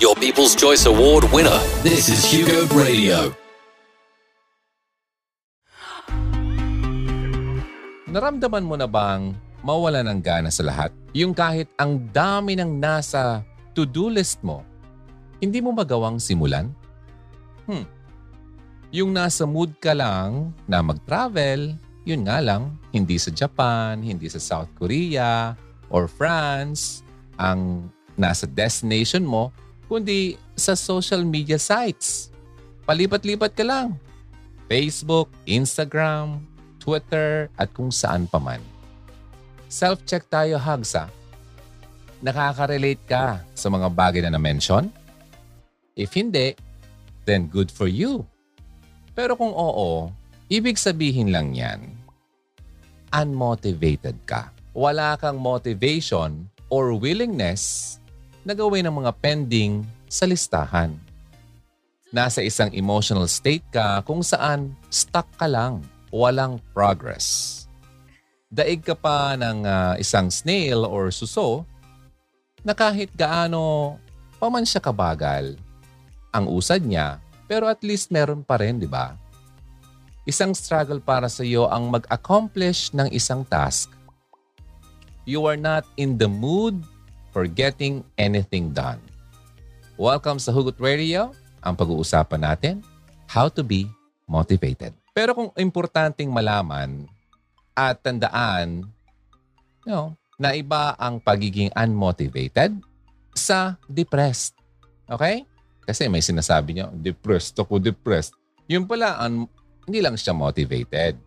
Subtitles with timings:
[0.00, 1.60] your People's Choice Award winner.
[1.84, 3.36] This is Hugo Radio.
[8.08, 10.88] Naramdaman mo na bang mawala ng gana sa lahat?
[11.12, 13.44] Yung kahit ang dami ng nasa
[13.76, 14.64] to-do list mo,
[15.36, 16.72] hindi mo magawang simulan?
[17.68, 17.84] Hmm.
[18.96, 21.76] Yung nasa mood ka lang na mag-travel,
[22.08, 25.52] yun nga lang, hindi sa Japan, hindi sa South Korea,
[25.92, 27.04] or France,
[27.36, 29.52] ang nasa destination mo,
[29.90, 32.30] kundi sa social media sites.
[32.86, 33.98] Palipat-lipat ka lang.
[34.70, 36.46] Facebook, Instagram,
[36.78, 38.62] Twitter, at kung saan pa man.
[39.66, 41.10] Self-check tayo, Hagsa.
[42.22, 44.94] Nakaka-relate ka sa mga bagay na na-mention?
[45.98, 46.54] If hindi,
[47.26, 48.22] then good for you.
[49.18, 50.14] Pero kung oo,
[50.46, 51.90] ibig sabihin lang yan,
[53.10, 54.54] unmotivated ka.
[54.70, 57.98] Wala kang motivation or willingness
[58.44, 60.96] na gawin ang mga pending sa listahan.
[62.10, 67.56] Nasa isang emotional state ka kung saan stuck ka lang, walang progress.
[68.50, 71.62] Daig ka pa ng uh, isang snail or suso
[72.66, 73.94] na kahit gaano
[74.42, 75.54] paman siya kabagal,
[76.34, 79.14] ang usad niya, pero at least meron pa rin, di ba?
[80.26, 83.92] Isang struggle para sa iyo ang mag-accomplish ng isang task.
[85.28, 86.82] You are not in the mood
[87.30, 88.98] for getting anything done.
[89.94, 91.30] Welcome sa Hugot Radio.
[91.62, 92.74] Ang pag-uusapan natin,
[93.30, 93.86] how to be
[94.26, 94.94] motivated.
[95.14, 97.06] Pero kung importanteng malaman
[97.74, 98.86] at tandaan,
[99.86, 102.72] you know, na iba ang pagiging unmotivated
[103.36, 104.56] sa depressed.
[105.04, 105.44] Okay?
[105.84, 108.32] Kasi may sinasabi niyo, depressed ako, depressed.
[108.70, 109.50] Yung pala, un-
[109.84, 111.18] hindi lang siya motivated.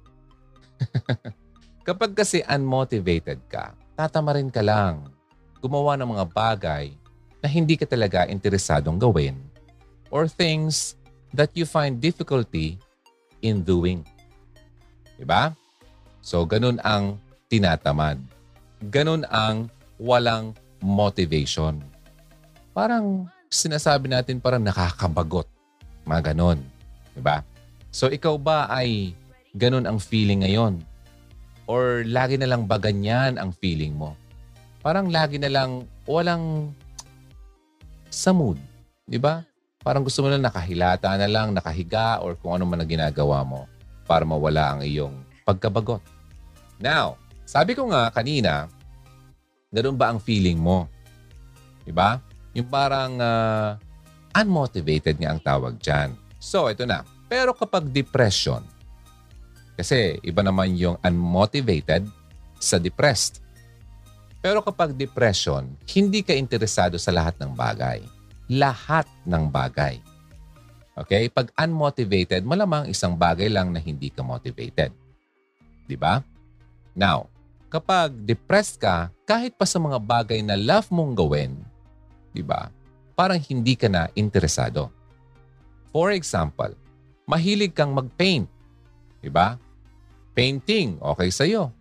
[1.87, 5.13] Kapag kasi unmotivated ka, tatamarin ka lang
[5.63, 6.91] gumawa ng mga bagay
[7.39, 9.39] na hindi ka talaga interesadong gawin
[10.11, 10.99] or things
[11.31, 12.75] that you find difficulty
[13.39, 14.03] in doing.
[15.15, 15.55] Diba?
[16.19, 17.15] So, ganun ang
[17.47, 18.19] tinatamad.
[18.91, 20.51] Ganun ang walang
[20.83, 21.79] motivation.
[22.75, 25.47] Parang sinasabi natin parang nakakabagot.
[26.03, 26.59] Mga ganun.
[27.15, 27.39] Diba?
[27.87, 29.15] So, ikaw ba ay
[29.55, 30.83] ganun ang feeling ngayon?
[31.63, 34.19] Or lagi na lang ba ganyan ang feeling mo?
[34.83, 36.75] Parang lagi na lang walang
[38.11, 38.59] sa mood.
[39.07, 39.41] Di ba?
[39.79, 43.67] Parang gusto mo na nakahilata na lang, nakahiga, or kung ano man ang ginagawa mo
[44.03, 45.15] para mawala ang iyong
[45.47, 46.03] pagkabagot.
[46.79, 48.71] Now, sabi ko nga kanina,
[49.71, 50.87] ganun ba ang feeling mo?
[51.83, 52.19] Di ba?
[52.55, 53.75] Yung parang uh,
[54.35, 56.15] unmotivated nga ang tawag dyan.
[56.39, 57.03] So, ito na.
[57.27, 58.63] Pero kapag depression,
[59.75, 62.07] kasi iba naman yung unmotivated
[62.55, 63.42] sa depressed.
[64.43, 68.03] Pero kapag depression, hindi ka interesado sa lahat ng bagay.
[68.51, 70.03] Lahat ng bagay.
[70.99, 71.31] Okay?
[71.31, 74.91] Pag unmotivated, malamang isang bagay lang na hindi ka motivated.
[75.87, 76.19] Di ba?
[76.91, 77.31] Now,
[77.71, 81.55] kapag depressed ka, kahit pa sa mga bagay na love mong gawin,
[82.35, 82.67] di ba?
[83.15, 84.91] Parang hindi ka na interesado.
[85.95, 86.75] For example,
[87.23, 88.51] mahilig kang mag-paint.
[89.23, 89.55] Di ba?
[90.35, 91.71] Painting, okay sa'yo.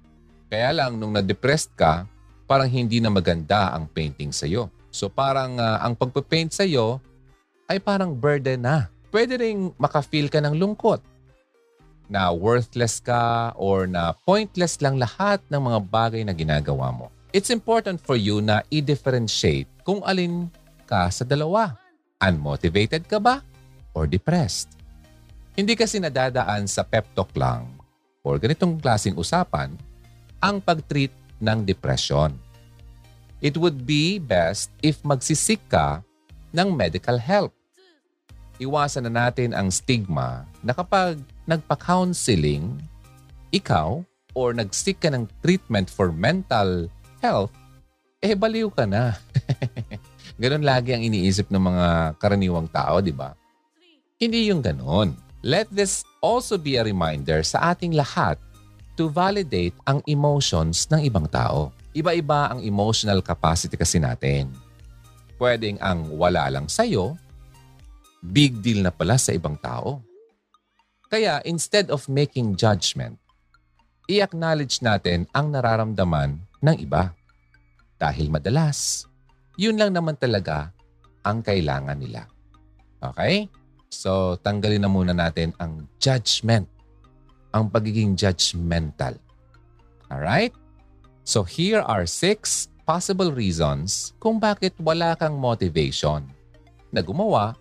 [0.47, 2.06] Kaya lang, nung na-depressed ka,
[2.47, 4.69] parang hindi na maganda ang painting sa iyo.
[4.92, 7.00] So parang uh, ang pagpe-paint sa iyo
[7.66, 8.92] ay parang burden na.
[9.12, 11.00] Pwede ring maka-feel ka ng lungkot
[12.12, 17.08] na worthless ka or na pointless lang lahat ng mga bagay na ginagawa mo.
[17.32, 20.52] It's important for you na i-differentiate kung alin
[20.84, 21.72] ka sa dalawa.
[22.20, 23.41] Unmotivated ka ba
[23.97, 24.76] or depressed?
[25.56, 27.64] Hindi kasi nadadaan sa pep talk lang
[28.20, 29.72] or ganitong klaseng usapan
[30.44, 32.38] ang pag-treat ng depression.
[33.42, 36.06] It would be best if magsisik ka
[36.54, 37.50] ng medical help.
[38.62, 41.19] Iwasan na natin ang stigma na kapag
[41.50, 42.78] nagpa-counseling,
[43.50, 44.06] ikaw
[44.38, 46.86] or nagsik ka ng treatment for mental
[47.19, 47.50] health,
[48.22, 49.19] eh baliw ka na.
[50.42, 51.86] ganon lagi ang iniisip ng mga
[52.22, 53.34] karaniwang tao, di ba?
[54.22, 55.19] Hindi yung ganon.
[55.43, 58.38] Let this also be a reminder sa ating lahat
[58.97, 61.73] to validate ang emotions ng ibang tao.
[61.93, 64.53] Iba-iba ang emotional capacity kasi natin.
[65.37, 67.17] Pwedeng ang wala lang sa'yo,
[68.23, 70.00] big deal na pala sa ibang tao.
[71.12, 73.21] Kaya instead of making judgment,
[74.09, 77.12] i-acknowledge natin ang nararamdaman ng iba.
[78.00, 79.05] Dahil madalas,
[79.61, 80.73] yun lang naman talaga
[81.23, 82.27] ang kailangan nila.
[83.03, 83.47] Okay?
[83.93, 86.65] So, tanggalin na muna natin ang judgment
[87.52, 89.16] ang pagiging judgmental.
[90.08, 90.52] Alright?
[91.22, 96.26] So here are six possible reasons kung bakit wala kang motivation.
[96.93, 97.56] na gumawa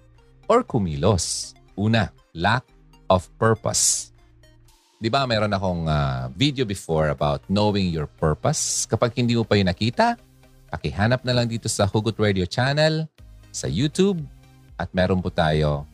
[0.52, 1.56] or kumilos.
[1.80, 2.68] Una, lack
[3.08, 4.12] of purpose.
[5.02, 8.86] Di ba mayroon akong uh, video before about knowing your purpose?
[8.86, 10.20] Kapag hindi mo pa yung nakita,
[10.70, 13.10] pakihanap na lang dito sa Hugot Radio channel,
[13.50, 14.22] sa YouTube,
[14.78, 15.90] at meron po tayo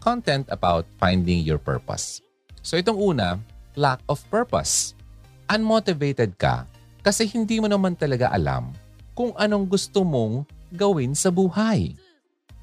[0.00, 2.24] content about finding your purpose.
[2.62, 3.42] So itong una,
[3.74, 4.94] lack of purpose.
[5.50, 6.64] Unmotivated ka
[7.02, 8.70] kasi hindi mo naman talaga alam
[9.12, 11.92] kung anong gusto mong gawin sa buhay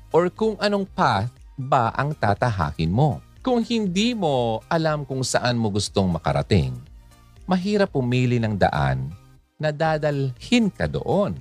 [0.09, 1.29] or kung anong path
[1.59, 3.19] ba ang tatahakin mo.
[3.39, 6.75] Kung hindi mo alam kung saan mo gustong makarating,
[7.47, 9.11] mahirap pumili ng daan
[9.55, 11.39] na dadalhin ka doon.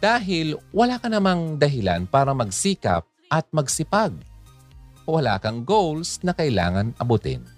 [0.00, 4.12] Dahil wala ka namang dahilan para magsikap at magsipag.
[5.08, 7.53] Wala kang goals na kailangan abutin.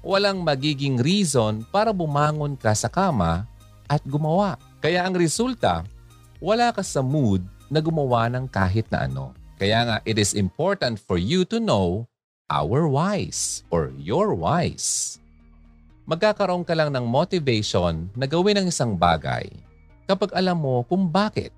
[0.00, 3.44] Walang magiging reason para bumangon ka sa kama
[3.90, 4.54] at gumawa.
[4.78, 5.82] Kaya ang resulta,
[6.38, 9.34] wala ka sa mood na gumawa ng kahit na ano.
[9.58, 12.06] Kaya nga, it is important for you to know
[12.46, 15.18] our whys or your whys.
[16.08, 19.50] Magkakaroon ka lang ng motivation na gawin ang isang bagay
[20.08, 21.52] kapag alam mo kung bakit.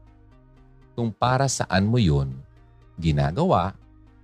[0.96, 2.34] Kung para saan mo yun
[2.98, 3.76] ginagawa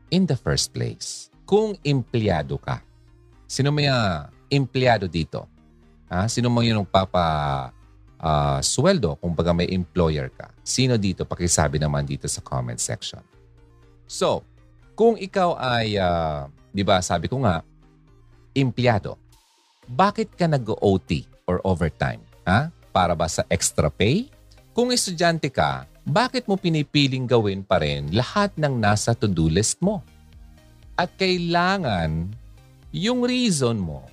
[0.09, 1.29] in the first place.
[1.47, 2.86] Kung empleyado ka.
[3.46, 5.46] Sino may uh, empleyado dito?
[6.10, 6.26] Ha?
[6.26, 7.70] Sino mo yung papa
[8.19, 10.50] uh, sweldo kung baga may employer ka?
[10.66, 11.25] Sino dito?
[11.26, 13.22] Pakisabi naman dito sa comment section.
[14.06, 14.43] So,
[14.94, 16.46] kung ikaw ay uh,
[16.76, 17.64] Di ba sabi ko nga,
[18.52, 19.16] empleyado.
[19.88, 22.20] Bakit ka nag-OT or overtime?
[22.44, 22.69] Ha?
[22.93, 24.28] Para ba sa extra pay?
[24.76, 30.04] Kung estudyante ka, bakit mo pinipiling gawin pa rin lahat ng nasa to-do list mo?
[31.00, 32.37] At kailangan
[32.96, 34.08] yung reason mo,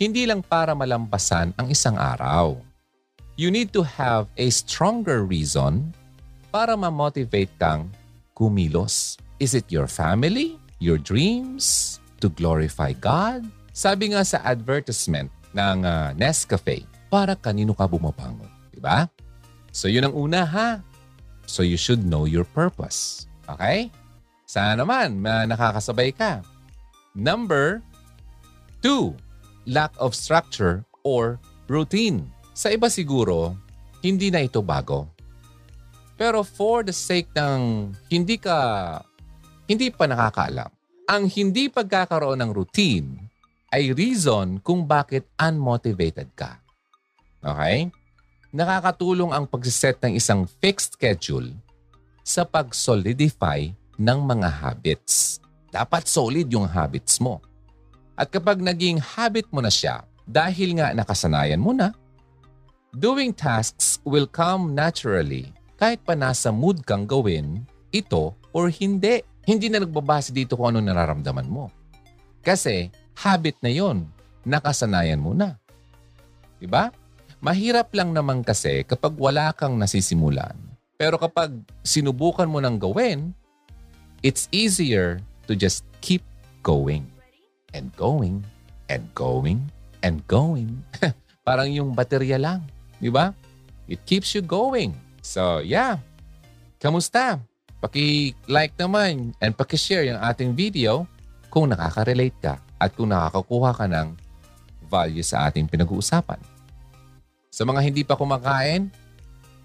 [0.00, 2.56] hindi lang para malampasan ang isang araw.
[3.36, 5.92] You need to have a stronger reason
[6.48, 7.92] para ma-motivate kang
[8.32, 9.20] kumilos.
[9.36, 10.56] Is it your family?
[10.80, 12.00] Your dreams?
[12.22, 13.42] to glorify God?
[13.74, 18.48] Sabi nga sa advertisement ng uh, Nescafe, para kanino ka bumabangon.
[18.70, 19.10] Diba?
[19.74, 20.80] So yun ang una ha.
[21.50, 23.26] So you should know your purpose.
[23.50, 23.90] Okay?
[24.46, 26.40] Sana naman uh, nakakasabay ka.
[27.12, 27.82] Number
[28.82, 29.14] two,
[29.64, 31.38] lack of structure or
[31.70, 32.26] routine.
[32.52, 33.54] Sa iba siguro,
[34.02, 35.08] hindi na ito bago.
[36.18, 38.58] Pero for the sake ng hindi ka
[39.70, 40.68] hindi pa nakakaalam,
[41.08, 43.08] ang hindi pagkakaroon ng routine
[43.72, 46.60] ay reason kung bakit unmotivated ka.
[47.40, 47.88] Okay?
[48.52, 51.56] Nakakatulong ang pagsiset ng isang fixed schedule
[52.20, 55.40] sa pag-solidify ng mga habits.
[55.72, 57.40] Dapat solid yung habits mo.
[58.22, 61.90] At kapag naging habit mo na siya, dahil nga nakasanayan mo na,
[62.94, 69.26] doing tasks will come naturally kahit pa nasa mood kang gawin ito or hindi.
[69.42, 71.66] Hindi na nagbabase dito kung ano nararamdaman mo.
[72.46, 74.06] Kasi habit na yon,
[74.46, 75.58] nakasanayan mo na.
[76.62, 76.94] Diba?
[77.42, 80.54] Mahirap lang naman kasi kapag wala kang nasisimulan.
[80.94, 81.50] Pero kapag
[81.82, 83.34] sinubukan mo nang gawin,
[84.22, 85.18] it's easier
[85.50, 86.22] to just keep
[86.62, 87.02] going
[87.72, 88.40] and going
[88.88, 89.60] and going
[90.04, 90.80] and going.
[91.46, 92.62] Parang yung baterya lang.
[93.02, 93.34] Di ba?
[93.90, 94.94] It keeps you going.
[95.24, 95.98] So, yeah.
[96.78, 97.42] Kamusta?
[97.82, 101.02] Paki-like naman and paki-share yung ating video
[101.50, 104.14] kung nakaka-relate ka at kung nakakakuha ka ng
[104.86, 106.38] value sa ating pinag-uusapan.
[107.52, 108.88] Sa mga hindi pa kumakain,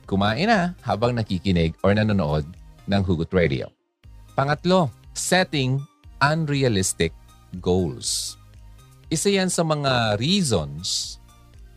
[0.09, 2.43] kumain na habang nakikinig or nanonood
[2.89, 3.69] ng Hugot Radio.
[4.33, 5.81] Pangatlo, setting
[6.23, 7.13] unrealistic
[7.57, 8.35] goals.
[9.07, 11.17] Isa yan sa mga reasons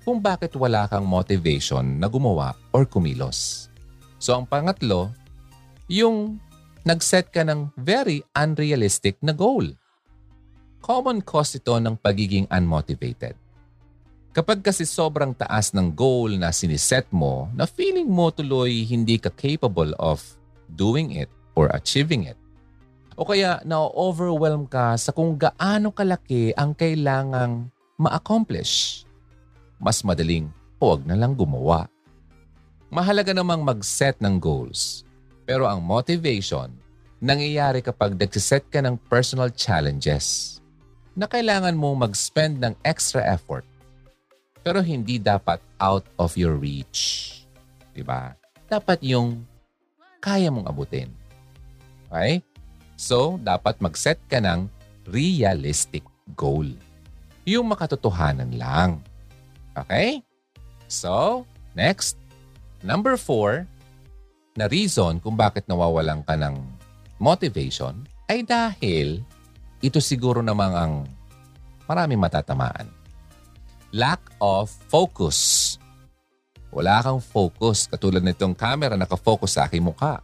[0.03, 3.71] kung bakit wala kang motivation na gumawa or kumilos.
[4.19, 5.15] So ang pangatlo,
[5.87, 6.43] yung
[6.83, 9.71] nag-set ka ng very unrealistic na goal.
[10.81, 13.37] Common cause ito ng pagiging unmotivated.
[14.31, 19.29] Kapag kasi sobrang taas ng goal na siniset mo na feeling mo tuloy hindi ka
[19.35, 20.23] capable of
[20.71, 22.39] doing it or achieving it.
[23.21, 27.69] O kaya na-overwhelm ka sa kung gaano kalaki ang kailangang
[28.01, 29.05] ma-accomplish.
[29.77, 30.49] Mas madaling
[30.81, 31.85] huwag na lang gumawa.
[32.89, 35.05] Mahalaga namang mag-set ng goals
[35.45, 36.73] pero ang motivation,
[37.21, 40.57] nangyayari kapag nagsiset ka ng personal challenges
[41.13, 43.69] na kailangan mo mag-spend ng extra effort
[44.65, 47.29] pero hindi dapat out of your reach.
[47.93, 48.33] Diba?
[48.65, 49.45] Dapat yung
[50.25, 51.13] kaya mong abutin.
[52.09, 52.41] Okay?
[53.01, 54.69] So, dapat mag-set ka ng
[55.09, 56.05] realistic
[56.37, 56.69] goal.
[57.49, 59.01] Yung makatotohanan lang.
[59.73, 60.21] Okay?
[60.85, 62.21] So, next.
[62.85, 63.65] Number four,
[64.53, 66.61] na reason kung bakit nawawalan ka ng
[67.17, 69.25] motivation ay dahil
[69.81, 70.95] ito siguro namang ang
[71.89, 72.85] marami matatamaan.
[73.97, 75.81] Lack of focus.
[76.69, 77.89] Wala kang focus.
[77.89, 80.21] Katulad nitong camera nakafocus sa aking mukha.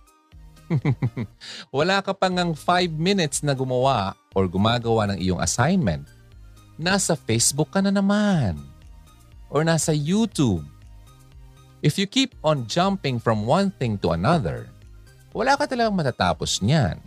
[1.76, 6.06] Wala ka pang ang 5 minutes na gumawa or gumagawa ng iyong assignment.
[6.76, 8.58] Nasa Facebook ka na naman.
[9.48, 10.66] Or nasa YouTube.
[11.80, 14.66] If you keep on jumping from one thing to another,
[15.30, 16.98] wala ka talagang matatapos niyan.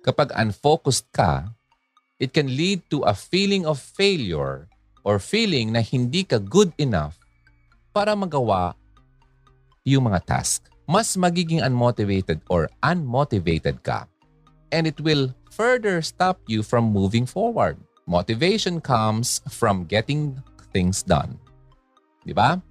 [0.00, 1.50] Kapag unfocused ka,
[2.16, 4.70] it can lead to a feeling of failure
[5.04, 7.18] or feeling na hindi ka good enough
[7.92, 8.72] para magawa
[9.86, 10.75] yung mga task.
[10.86, 14.06] Mas magiging unmotivated or unmotivated ka
[14.70, 17.78] and it will further stop you from moving forward.
[18.06, 20.38] Motivation comes from getting
[20.70, 21.38] things done.
[22.22, 22.62] Di ba?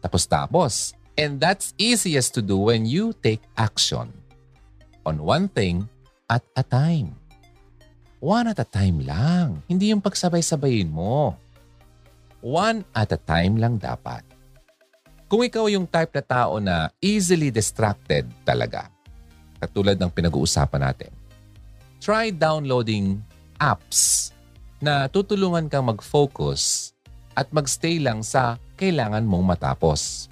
[0.00, 0.96] Tapos-tapos.
[1.20, 4.14] And that's easiest to do when you take action
[5.04, 5.84] on one thing
[6.32, 7.18] at a time.
[8.20, 9.60] One at a time lang.
[9.68, 11.36] Hindi yung pagsabay-sabayin mo.
[12.40, 14.24] One at a time lang dapat.
[15.30, 18.90] Kung ikaw yung type na tao na easily distracted talaga,
[19.62, 21.14] katulad ng pinag-uusapan natin,
[22.02, 23.22] try downloading
[23.62, 24.34] apps
[24.82, 26.90] na tutulungan kang mag-focus
[27.38, 30.26] at magstay lang sa kailangan mong matapos.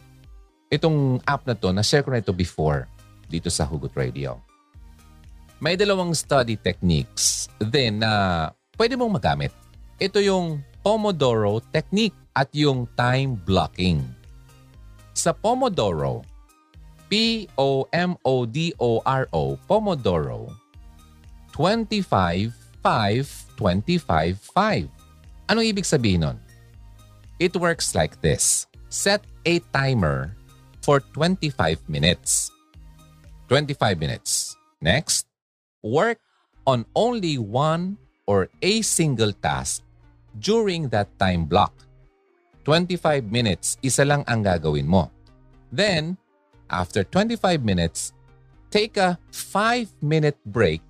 [0.66, 2.90] Itong app na to, na-share ko na ito before
[3.30, 4.42] dito sa Hugot Radio.
[5.62, 9.54] May dalawang study techniques din na pwede mong magamit.
[10.02, 14.17] Ito yung Pomodoro technique at yung time blocking.
[15.18, 16.22] Sa Pomodoro,
[17.10, 17.82] P-O-M-O-D-O-R-O,
[19.66, 20.54] Pomodoro,
[21.50, 25.50] 25, 5, 25, 5.
[25.50, 26.38] Anong ibig sabihin nun?
[27.42, 28.70] It works like this.
[28.94, 30.38] Set a timer
[30.86, 32.54] for 25 minutes.
[33.50, 34.54] 25 minutes.
[34.78, 35.26] Next,
[35.82, 36.22] work
[36.62, 37.98] on only one
[38.30, 39.82] or a single task
[40.38, 41.74] during that time block.
[42.68, 45.08] 25 minutes, isa lang ang gagawin mo.
[45.72, 46.20] Then,
[46.68, 48.12] after 25 minutes,
[48.68, 50.84] take a 5-minute break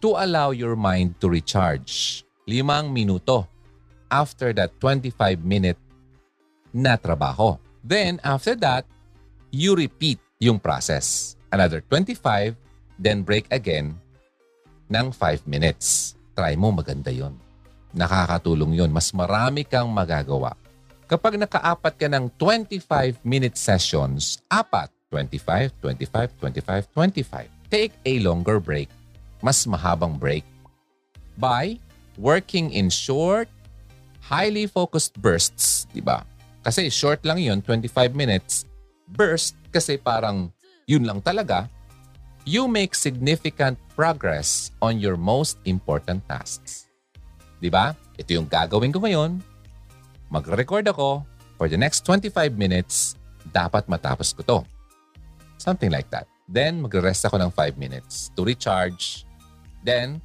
[0.00, 2.24] to allow your mind to recharge.
[2.48, 3.44] Limang minuto
[4.08, 5.76] after that 25-minute
[6.72, 7.60] na trabaho.
[7.84, 8.88] Then, after that,
[9.52, 11.36] you repeat yung process.
[11.52, 12.56] Another 25
[12.96, 14.00] then break again
[14.88, 16.16] ng 5 minutes.
[16.32, 17.36] Try mo, maganda yon.
[17.92, 18.88] Nakakatulong yon.
[18.88, 20.56] Mas marami kang magagawa.
[21.10, 27.50] Kapag nakaapat ka ng 25-minute sessions, apat, 25, 25, 25, 25.
[27.66, 28.86] Take a longer break,
[29.42, 30.46] mas mahabang break,
[31.34, 31.74] by
[32.14, 33.50] working in short,
[34.22, 36.22] highly focused bursts, di ba?
[36.62, 38.70] Kasi short lang yon 25 minutes.
[39.10, 40.54] Burst, kasi parang
[40.86, 41.66] yun lang talaga,
[42.46, 46.86] you make significant progress on your most important tasks.
[47.58, 47.98] Di ba?
[48.14, 49.49] Ito yung gagawin ko ngayon.
[50.30, 51.26] Magre-record ako
[51.58, 53.18] for the next 25 minutes.
[53.50, 54.58] Dapat matapos ko to.
[55.58, 56.30] Something like that.
[56.46, 59.26] Then, magre-rest ako ng 5 minutes to recharge.
[59.82, 60.22] Then,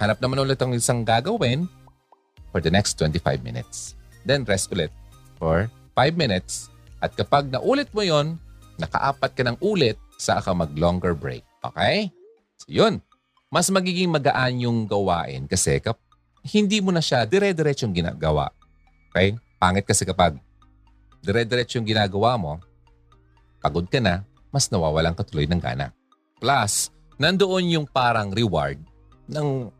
[0.00, 1.68] hanap naman ulit ang isang gagawin
[2.48, 3.92] for the next 25 minutes.
[4.24, 4.88] Then, rest ulit
[5.36, 5.68] for
[6.00, 6.72] 5 minutes.
[7.04, 8.40] At kapag naulit mo yon,
[8.80, 11.44] nakaapat ka ng ulit, saka ka mag-longer break.
[11.60, 12.08] Okay?
[12.56, 13.04] So, yun.
[13.52, 16.00] Mas magiging magaan yung gawain kasi kap
[16.40, 18.48] hindi mo na siya dire-diretsong ginagawa.
[19.12, 19.36] Okay?
[19.60, 20.40] Pangit kasi kapag
[21.20, 22.58] dire-diretso yung ginagawa mo,
[23.60, 25.92] pagod ka na, mas nawawalan ka tuloy ng gana.
[26.40, 26.90] Plus,
[27.20, 28.80] nandoon yung parang reward
[29.30, 29.70] ng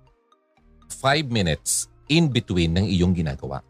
[1.01, 3.65] 5 minutes in between ng iyong ginagawa.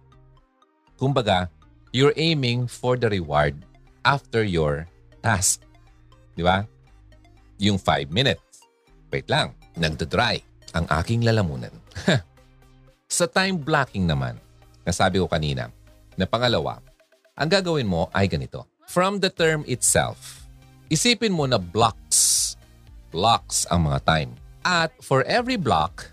[1.01, 1.49] Kumbaga,
[1.95, 3.57] you're aiming for the reward
[4.05, 4.85] after your
[5.25, 5.65] task.
[6.37, 6.67] Di ba?
[7.63, 8.67] yung 5 minutes.
[9.15, 10.43] Wait lang, nagdadry
[10.75, 11.71] ang aking lalamunan.
[13.07, 14.43] Sa time blocking naman,
[14.83, 15.71] nasabi ko kanina,
[16.15, 16.83] na pangalawa,
[17.33, 18.69] ang gagawin mo ay ganito.
[18.87, 20.45] From the term itself,
[20.93, 22.55] isipin mo na blocks.
[23.09, 24.31] Blocks ang mga time.
[24.63, 26.13] At for every block,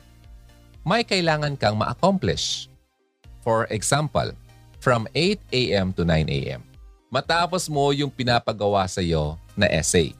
[0.87, 2.71] may kailangan kang ma-accomplish.
[3.43, 4.31] For example,
[4.79, 5.91] from 8 a.m.
[5.93, 6.63] to 9 a.m.
[7.11, 10.15] Matapos mo yung pinapagawa sa iyo na essay.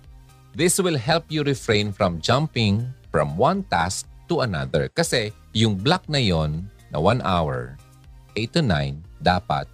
[0.51, 4.91] This will help you refrain from jumping from one task to another.
[4.91, 7.78] Kasi yung block na yon na 1 hour,
[8.39, 9.67] 8 to 9, dapat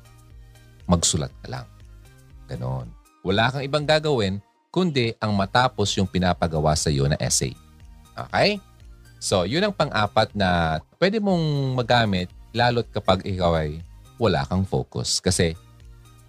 [0.90, 1.68] magsulat ka lang.
[2.50, 2.90] Ganon.
[3.26, 4.42] Wala kang ibang gagawin
[4.74, 7.54] kundi ang matapos yung pinapagawa sa iyo na essay.
[8.14, 8.58] Okay?
[9.22, 13.82] So, yun ang pang-apat na pwede mong magamit lalo't kapag ikaw ay
[14.18, 15.58] wala kang focus kasi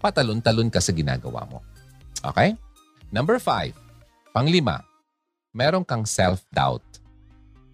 [0.00, 1.60] patalon-talon ka sa ginagawa mo.
[2.24, 2.56] Okay?
[3.12, 3.76] Number five,
[4.36, 4.84] Panglima,
[5.56, 6.84] meron kang self-doubt.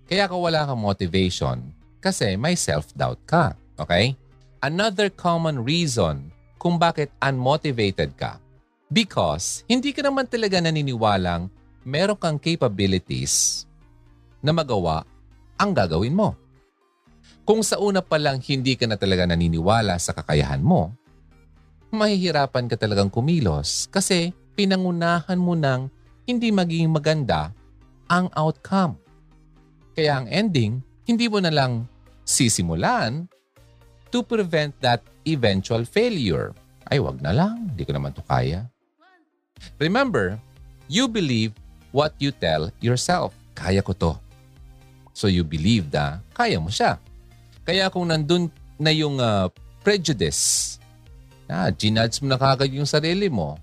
[0.07, 1.59] Kaya ka wala kang motivation
[1.99, 3.59] kasi may self-doubt ka.
[3.75, 4.15] Okay?
[4.63, 8.39] Another common reason kung bakit unmotivated ka.
[8.87, 11.51] Because hindi ka naman talaga naniniwalang
[11.83, 13.67] meron kang capabilities
[14.39, 15.03] na magawa
[15.59, 16.39] ang gagawin mo.
[17.43, 20.95] Kung sa una pa lang hindi ka na talaga naniniwala sa kakayahan mo,
[21.91, 25.91] mahihirapan ka talagang kumilos kasi pinangunahan mo ng
[26.23, 27.51] hindi magiging maganda
[28.07, 28.95] ang outcome.
[29.99, 31.91] Kaya ang ending, hindi mo na lang
[32.23, 33.27] sisimulan
[34.13, 36.53] to prevent that eventual failure.
[36.87, 37.73] Ay, wag na lang.
[37.73, 38.69] Hindi ko naman to kaya.
[39.81, 40.37] Remember,
[40.87, 41.57] you believe
[41.91, 43.33] what you tell yourself.
[43.57, 44.13] Kaya ko to.
[45.13, 47.01] So you believe na kaya mo siya.
[47.65, 48.49] Kaya kung nandun
[48.81, 49.49] na yung uh,
[49.85, 50.77] prejudice,
[51.47, 53.61] na ginudge mo na kagad yung sarili mo,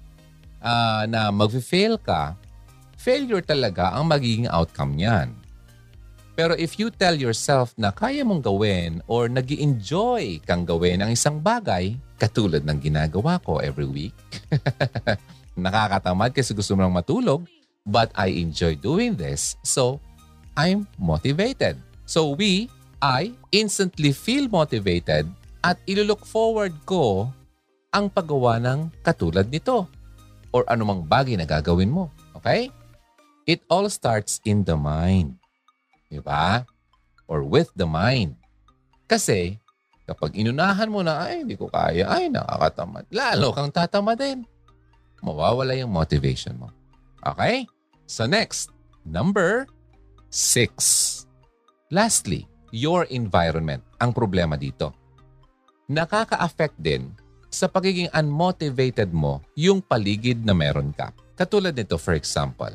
[0.62, 2.38] uh, na mag-fail ka,
[3.00, 5.34] failure talaga ang magiging outcome niyan.
[6.40, 11.12] Pero if you tell yourself na kaya mong gawin or nag enjoy kang gawin ang
[11.12, 14.16] isang bagay, katulad ng ginagawa ko every week,
[15.60, 17.44] nakakatamad kasi gusto mo lang matulog,
[17.84, 20.00] but I enjoy doing this, so
[20.56, 21.76] I'm motivated.
[22.08, 22.72] So we
[23.04, 25.28] I instantly feel motivated
[25.60, 27.28] at ilulook forward ko
[27.92, 29.92] ang paggawa ng katulad nito
[30.56, 32.08] or anumang bagay na gagawin mo.
[32.32, 32.72] Okay?
[33.44, 35.39] It all starts in the mind.
[36.10, 36.66] Diba?
[37.30, 38.36] Or with the mind.
[39.06, 39.62] Kasi
[40.10, 43.06] kapag inunahan mo na, ay, hindi ko kaya, ay, nakakatamad.
[43.14, 44.42] Lalo kang tatamad din.
[45.22, 46.74] Mawawala yung motivation mo.
[47.22, 47.70] Okay?
[48.10, 48.74] So next,
[49.06, 49.70] number
[50.34, 50.74] six.
[51.94, 54.94] Lastly, your environment ang problema dito.
[55.90, 57.14] Nakaka-affect din
[57.50, 61.10] sa pagiging unmotivated mo yung paligid na meron ka.
[61.34, 62.74] Katulad nito, for example,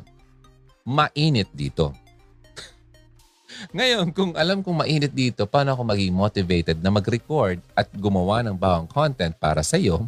[0.83, 1.95] mainit dito.
[3.71, 8.55] Ngayon, kung alam kong mainit dito, paano ako maging motivated na mag-record at gumawa ng
[8.55, 10.05] bawang content para sa iyo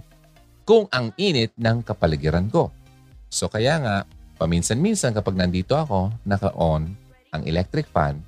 [0.68, 2.72] kung ang init ng kapaligiran ko?
[3.32, 3.96] So kaya nga,
[4.40, 6.92] paminsan-minsan kapag nandito ako, naka-on
[7.32, 8.20] ang electric fan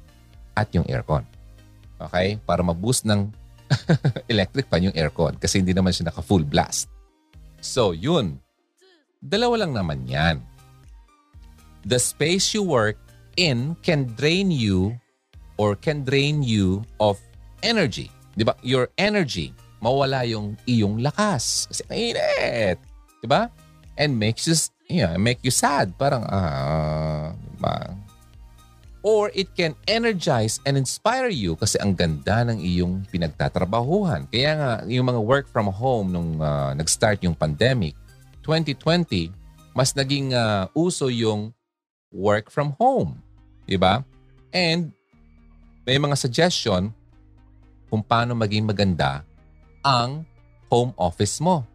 [0.55, 1.23] at yung aircon.
[1.99, 2.39] Okay?
[2.43, 3.27] Para ma-boost ng
[4.33, 6.89] electric fan yung aircon kasi hindi naman siya naka-full blast.
[7.59, 8.39] So, yun.
[9.19, 10.39] Dalawa lang naman yan.
[11.83, 12.95] The space you work
[13.39, 14.95] in can drain you
[15.59, 17.19] or can drain you of
[17.61, 18.07] energy.
[18.39, 18.55] Di ba?
[18.63, 19.51] Your energy.
[19.83, 21.67] Mawala yung iyong lakas.
[21.67, 22.79] Kasi mainit.
[23.19, 23.51] Di ba?
[23.99, 24.55] And makes you,
[24.87, 25.91] yeah, make you sad.
[25.99, 27.91] Parang, ah, di ba?
[29.03, 34.27] or it can energize and inspire you kasi ang ganda ng iyong pinagtatrabahuhan.
[34.27, 37.95] Kaya nga, yung mga work from home nung uh, nag-start yung pandemic,
[38.43, 39.31] 2020,
[39.71, 41.55] mas naging uh, uso yung
[42.11, 43.15] work from home.
[43.63, 44.03] Diba?
[44.51, 44.91] And
[45.83, 46.91] may mga suggestion
[47.89, 49.25] kung paano maging maganda
[49.81, 50.23] ang
[50.69, 51.65] home office mo.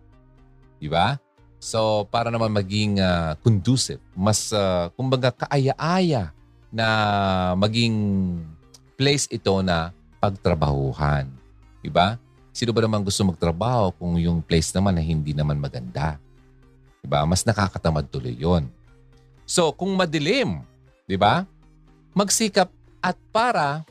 [0.78, 1.18] Diba?
[1.58, 6.30] So, para naman maging uh, conducive, mas, uh, kumbaga, kaaya-aya
[6.68, 6.86] na
[7.56, 7.96] maging
[8.94, 9.90] place ito na
[10.20, 11.24] pagtrabahuhan.
[11.80, 12.20] Diba?
[12.54, 16.20] Sino ba naman gusto magtrabaho kung yung place naman na hindi naman maganda?
[17.00, 17.24] Diba?
[17.24, 18.68] Mas nakakatamad tuloy yon.
[19.48, 20.62] So, kung madilim,
[21.08, 21.48] di ba?
[22.12, 22.68] Magsikap
[23.00, 23.84] at para,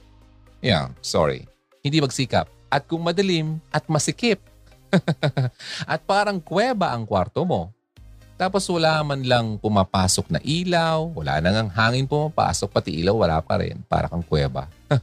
[0.63, 1.43] yeah, sorry,
[1.84, 2.47] hindi magsikap.
[2.71, 4.39] At kung madilim at masikip,
[5.93, 7.69] at parang kuweba ang kwarto mo,
[8.34, 13.62] tapos wala man lang pumapasok na ilaw, wala nang hangin pumapasok, pati ilaw wala pa
[13.62, 14.65] rin, para kang kuweba.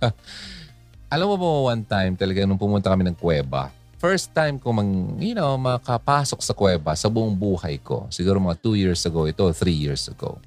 [1.13, 3.71] Alam mo ba one time talaga nung pumunta kami ng kuweba,
[4.01, 8.09] first time ko mang, you know, makapasok sa kuweba sa buong buhay ko.
[8.09, 10.41] Siguro mga two years ago ito, three years ago.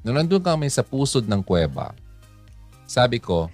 [0.00, 1.92] Nung nandun kami sa pusod ng kuweba,
[2.88, 3.52] sabi ko,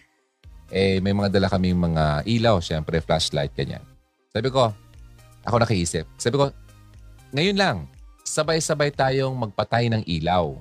[0.70, 3.82] eh may mga dala kaming mga ilaw, syempre flashlight, ganyan.
[4.30, 4.70] Sabi ko,
[5.42, 6.06] ako nakiisip.
[6.14, 6.54] Sabi ko,
[7.34, 7.76] ngayon lang,
[8.22, 10.54] sabay-sabay tayong magpatay ng ilaw.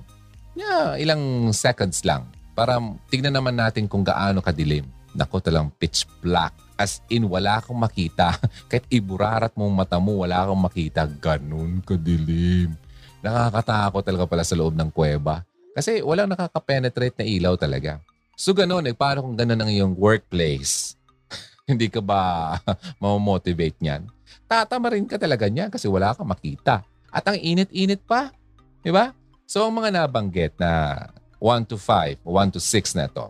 [0.58, 2.26] Yeah, ilang seconds lang
[2.58, 2.76] para
[3.08, 4.84] tignan naman natin kung gaano kadilim.
[5.14, 6.54] Nako talang pitch black.
[6.74, 8.38] As in, wala kang makita.
[8.70, 11.06] Kahit iburarat mong mata mo, wala kang makita.
[11.06, 12.74] Ganun kadilim.
[13.20, 15.42] Nakakatakot talaga pala sa loob ng kuweba.
[15.74, 18.02] Kasi walang nakaka-penetrate na ilaw talaga.
[18.40, 20.96] So ganun, eh, paano kung ganun ang iyong workplace?
[21.68, 22.56] Hindi ka ba
[23.02, 24.08] mamotivate niyan?
[24.48, 26.80] Tatama rin ka talaga niyan kasi wala kang makita.
[27.12, 28.32] At ang init-init pa.
[28.80, 29.12] Di ba?
[29.44, 31.04] So ang mga nabanggit na
[31.36, 33.28] 1 to 5, 1 to 6 na to,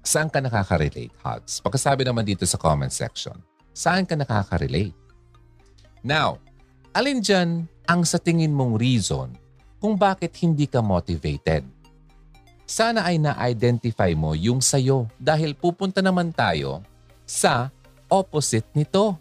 [0.00, 1.60] saan ka nakaka-relate, Hugs?
[1.60, 3.36] Pagkasabi naman dito sa comment section,
[3.76, 4.96] saan ka nakaka-relate?
[6.00, 6.40] Now,
[6.96, 9.36] alin dyan ang sa tingin mong reason
[9.76, 11.75] kung bakit hindi ka motivated?
[12.66, 16.82] Sana ay na-identify mo yung sayo dahil pupunta naman tayo
[17.22, 17.70] sa
[18.10, 19.14] opposite nito.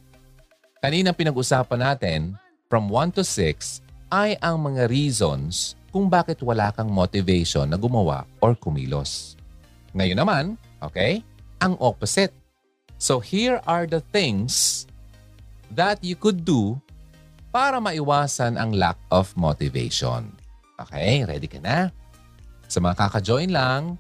[0.81, 2.34] Kanina pinag-usapan natin,
[2.65, 8.25] from 1 to 6, ay ang mga reasons kung bakit wala kang motivation na gumawa
[8.41, 9.38] or kumilos.
[9.93, 10.43] Ngayon naman,
[10.81, 11.21] okay,
[11.62, 12.34] ang opposite.
[12.97, 14.84] So here are the things
[15.71, 16.81] that you could do
[17.53, 20.34] para maiwasan ang lack of motivation.
[20.75, 21.93] Okay, ready ka na?
[22.75, 23.95] Sa mga kaka-join lang,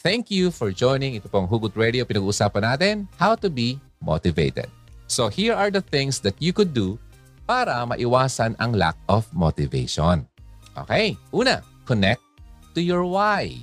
[0.00, 1.12] thank you for joining.
[1.12, 2.08] Ito pong Hugot Radio.
[2.08, 4.72] Pinag-uusapan natin how to be motivated.
[5.12, 6.96] So here are the things that you could do
[7.44, 10.24] para maiwasan ang lack of motivation.
[10.72, 12.24] Okay, una, connect
[12.72, 13.60] to your why.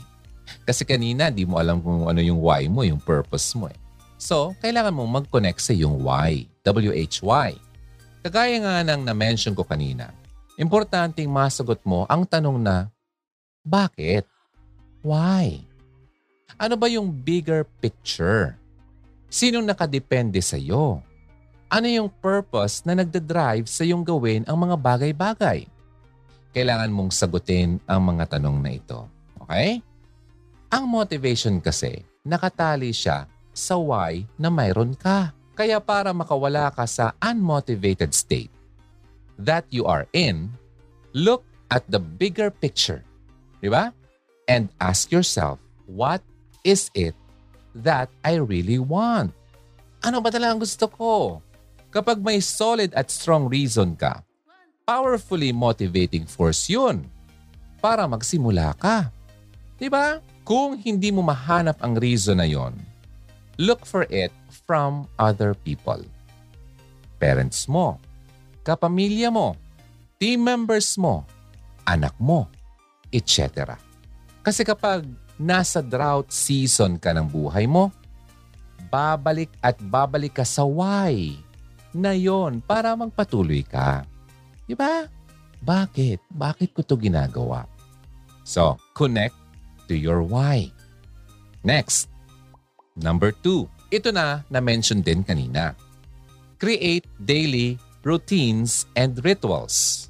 [0.69, 3.65] Kasi kanina, di mo alam kung ano yung why mo, yung purpose mo.
[3.65, 3.80] Eh.
[4.21, 6.45] So, kailangan mong mag-connect sa yung why.
[6.62, 7.50] W-H-Y.
[8.21, 10.13] Kagaya nga ng na-mention ko kanina,
[10.62, 12.93] importanteng masagot mo ang tanong na,
[13.65, 14.30] bakit?
[15.02, 15.66] Why?
[16.62, 18.54] Ano ba yung bigger picture?
[19.34, 21.02] Sinong nakadepende sa iyo?
[21.74, 25.66] Ano yung purpose na nagda-drive sa iyong gawin ang mga bagay-bagay?
[26.54, 29.10] Kailangan mong sagutin ang mga tanong na ito.
[29.42, 29.82] Okay?
[30.70, 35.34] Ang motivation kasi, nakatali siya sa why na mayroon ka.
[35.58, 38.54] Kaya para makawala ka sa unmotivated state
[39.42, 40.52] that you are in,
[41.18, 41.42] look
[41.74, 43.02] at the bigger picture.
[43.64, 43.90] Di ba?
[44.52, 46.20] And ask yourself, what
[46.68, 47.16] is it
[47.72, 49.32] that I really want?
[50.04, 51.40] Ano ba talaga ang gusto ko?
[51.88, 54.28] Kapag may solid at strong reason ka,
[54.84, 57.08] powerfully motivating force yun
[57.80, 59.08] para magsimula ka.
[59.80, 60.20] Diba?
[60.44, 62.76] Kung hindi mo mahanap ang reason na yon,
[63.56, 64.36] look for it
[64.68, 66.02] from other people.
[67.22, 68.02] Parents mo,
[68.68, 69.56] kapamilya mo,
[70.20, 71.24] team members mo,
[71.88, 72.50] anak mo,
[73.14, 73.78] etc.
[74.41, 75.06] Kasi kapag
[75.38, 77.93] nasa drought season ka ng buhay mo,
[78.89, 81.38] babalik at babalik ka sa why
[81.93, 84.01] na yon para magpatuloy ka.
[84.65, 85.06] Diba?
[85.62, 86.25] Bakit?
[86.34, 87.69] Bakit ko to ginagawa?
[88.41, 89.38] So, connect
[89.86, 90.73] to your why.
[91.62, 92.10] Next,
[92.97, 93.69] number two.
[93.93, 95.77] Ito na na-mention din kanina.
[96.58, 100.10] Create daily routines and rituals.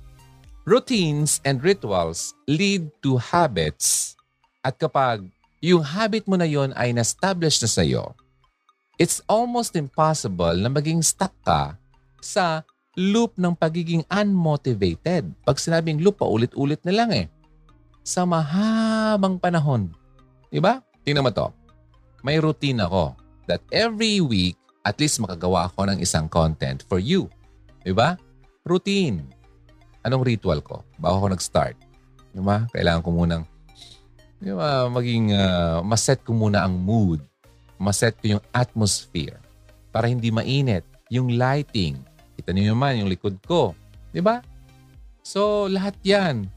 [0.63, 4.15] Routines and rituals lead to habits
[4.61, 5.25] at kapag
[5.61, 8.13] yung habit mo na yon ay na-establish na sa'yo,
[9.01, 11.77] it's almost impossible na maging stuck ka
[12.21, 12.61] sa
[12.93, 15.33] loop ng pagiging unmotivated.
[15.45, 17.25] Pag sinabing loop, paulit-ulit na lang eh.
[18.05, 19.89] Sa mahabang panahon.
[20.53, 20.81] Diba?
[21.01, 21.49] Tingnan mo to.
[22.21, 23.17] May routine ako
[23.49, 27.25] that every week, at least makagawa ako ng isang content for you.
[27.81, 28.17] Diba?
[28.61, 29.25] Routine.
[30.05, 30.85] Anong ritual ko?
[31.01, 31.77] Bago ako nag-start.
[32.33, 32.69] Diba?
[32.69, 33.45] Kailangan ko munang
[34.41, 37.21] Di ba, maging uh, maset ko muna ang mood.
[37.77, 39.37] Maset ko yung atmosphere
[39.93, 40.81] para hindi mainit.
[41.13, 42.01] Yung lighting.
[42.33, 43.77] Kita niyo naman yung likod ko.
[44.09, 44.41] Di ba?
[45.21, 46.49] So, lahat yan.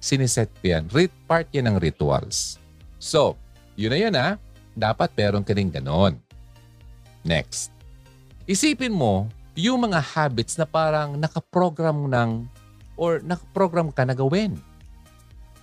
[0.00, 0.88] Siniset ko yan.
[1.28, 2.56] Part yan ng rituals.
[2.96, 3.36] So,
[3.76, 4.40] yun na yun ha.
[4.72, 6.16] Dapat meron ka rin ganon.
[7.28, 7.68] Next.
[8.48, 12.48] Isipin mo yung mga habits na parang nakaprogram ng
[12.96, 14.56] or nakaprogram ka na gawin.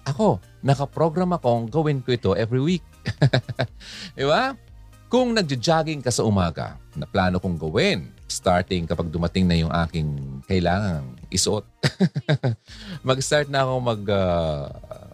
[0.06, 2.86] Ako, nakaprogram akong gawin ko ito every week.
[4.18, 4.54] Di ba?
[5.10, 10.42] Kung nagja-jogging ka sa umaga, na plano kong gawin, starting kapag dumating na yung aking
[10.46, 11.66] kailangan isuot.
[13.08, 14.66] Mag-start na ako mag, uh,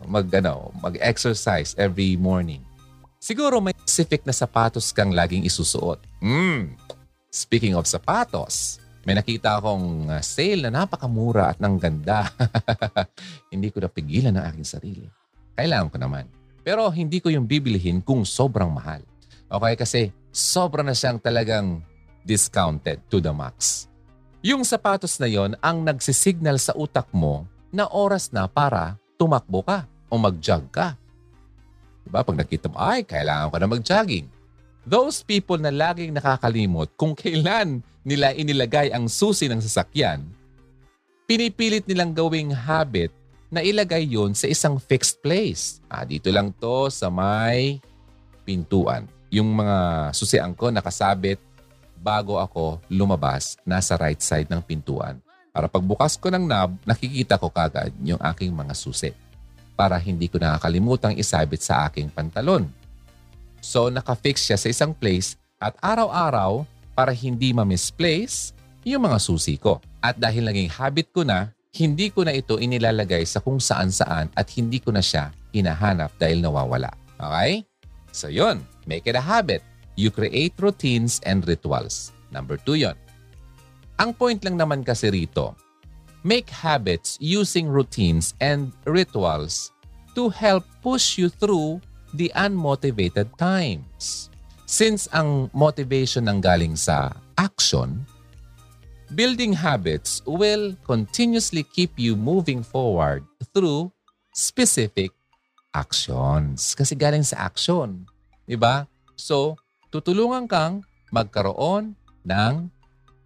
[0.07, 2.61] mag, ano, mag-exercise every morning.
[3.21, 5.99] Siguro may specific na sapatos kang laging isusuot.
[6.23, 6.73] Mm.
[7.29, 12.29] Speaking of sapatos, may nakita akong uh, sale na napakamura at nang ganda.
[13.53, 15.07] hindi ko napigilan ang aking sarili.
[15.57, 16.25] Kailangan ko naman.
[16.61, 19.01] Pero hindi ko yung bibilihin kung sobrang mahal.
[19.49, 21.81] Okay, kasi sobra na siyang talagang
[22.21, 23.89] discounted to the max.
[24.45, 29.89] Yung sapatos na yon ang nagsisignal sa utak mo na oras na para tumakbo ka
[30.09, 30.93] o mag-jog ka.
[32.05, 32.21] Diba?
[32.21, 34.29] Pag nakita mo, ay, kailangan ko na mag-jogging
[34.81, 40.25] Those people na laging nakakalimot kung kailan nila inilagay ang susi ng sasakyan,
[41.29, 43.13] pinipilit nilang gawing habit
[43.53, 45.77] na ilagay yon sa isang fixed place.
[45.85, 47.77] Ah, dito lang to sa may
[48.41, 49.05] pintuan.
[49.29, 51.37] Yung mga susian ko nakasabit
[52.01, 55.21] bago ako lumabas nasa right side ng pintuan.
[55.53, 59.13] Para pagbukas ko ng knob, nakikita ko kagad yung aking mga susi.
[59.77, 62.65] Para hindi ko nakakalimutang isabit sa aking pantalon
[63.61, 66.65] So nakafix siya sa isang place at araw-araw
[66.97, 69.77] para hindi ma-misplace yung mga susi ko.
[70.01, 74.47] At dahil naging habit ko na, hindi ko na ito inilalagay sa kung saan-saan at
[74.57, 76.91] hindi ko na siya hinahanap dahil nawawala.
[77.15, 77.63] Okay?
[78.11, 79.63] So yun, make it a habit.
[79.95, 82.11] You create routines and rituals.
[82.33, 82.97] Number two yon.
[84.01, 85.53] Ang point lang naman kasi rito,
[86.25, 89.69] make habits using routines and rituals
[90.17, 91.79] to help push you through
[92.15, 94.31] the unmotivated times.
[94.67, 98.07] Since ang motivation ang galing sa action,
[99.11, 103.91] building habits will continuously keep you moving forward through
[104.31, 105.11] specific
[105.75, 106.71] actions.
[106.71, 108.07] Kasi galing sa action.
[108.47, 108.87] Diba?
[109.19, 109.59] So,
[109.91, 112.71] tutulungan kang magkaroon ng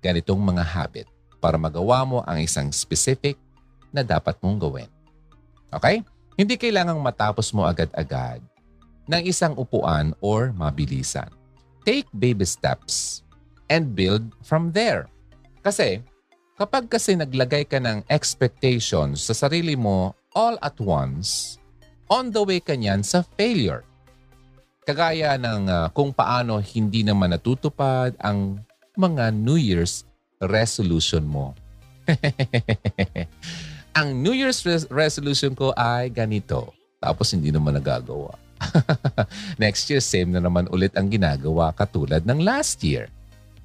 [0.02, 3.38] ganitong mga habit para magawa mo ang isang specific
[3.94, 4.90] na dapat mong gawin.
[5.70, 6.02] Okay?
[6.34, 8.42] Hindi kailangang matapos mo agad-agad
[9.06, 11.30] ng isang upuan or mabilisan.
[11.86, 13.22] Take baby steps
[13.70, 15.10] and build from there.
[15.62, 16.02] Kasi
[16.58, 21.58] kapag kasi naglagay ka ng expectations sa sarili mo all at once,
[22.10, 23.82] on the way ka niyan sa failure.
[24.86, 28.62] Kagaya ng uh, kung paano hindi naman natutupad ang
[28.94, 30.06] mga New Year's
[30.38, 31.58] resolution mo.
[33.98, 36.70] ang New Year's res- resolution ko ay ganito.
[37.02, 38.45] Tapos hindi naman nagagawa.
[39.62, 43.12] Next year, same na naman ulit ang ginagawa katulad ng last year.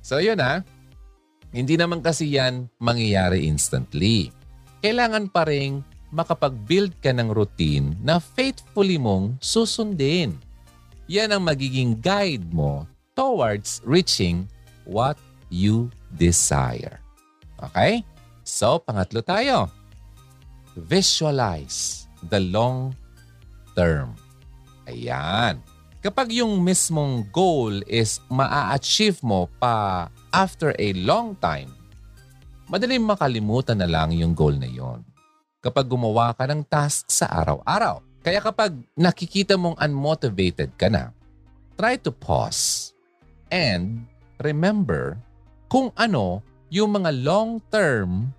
[0.00, 0.64] So yun ha,
[1.50, 4.30] hindi naman kasi yan mangyayari instantly.
[4.80, 10.38] Kailangan pa rin makapag-build ka ng routine na faithfully mong susundin.
[11.10, 12.86] Yan ang magiging guide mo
[13.18, 14.46] towards reaching
[14.86, 15.18] what
[15.50, 17.02] you desire.
[17.58, 18.06] Okay?
[18.46, 19.70] So, pangatlo tayo.
[20.74, 22.94] Visualize the long
[23.74, 24.19] term.
[24.90, 25.62] Ayan.
[26.02, 31.70] Kapag yung mismong goal is maa-achieve mo pa after a long time,
[32.66, 35.04] madaling makalimutan na lang yung goal na yon
[35.60, 38.00] kapag gumawa ka ng task sa araw-araw.
[38.24, 41.12] Kaya kapag nakikita mong unmotivated ka na,
[41.76, 42.96] try to pause
[43.52, 44.08] and
[44.40, 45.20] remember
[45.68, 46.40] kung ano
[46.72, 48.32] yung mga long-term